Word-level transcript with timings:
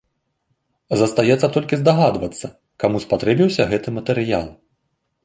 Застаецца 1.01 1.49
толькі 1.57 1.79
здагадвацца, 1.81 2.47
каму 2.85 2.97
спатрэбіўся 3.05 3.69
гэты 3.75 3.89
матэрыял. 3.99 4.47